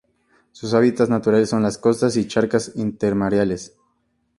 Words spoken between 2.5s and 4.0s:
intermareales.